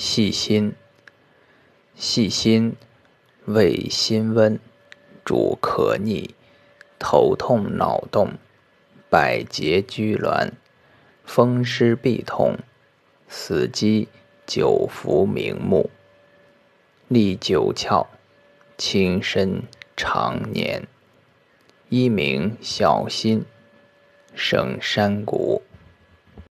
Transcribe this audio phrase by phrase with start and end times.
[0.00, 0.76] 细辛，
[1.96, 2.76] 细辛
[3.46, 4.60] 味辛温，
[5.24, 6.36] 主咳逆、
[7.00, 8.34] 头痛脑动、
[9.10, 10.52] 百节拘挛、
[11.24, 12.58] 风湿痹痛、
[13.28, 14.06] 死肌、
[14.46, 15.90] 久服明目，
[17.08, 18.06] 利九窍，
[18.76, 19.64] 轻身
[19.96, 20.86] 长年。
[21.88, 23.44] 一名小心，
[24.32, 25.60] 生山谷。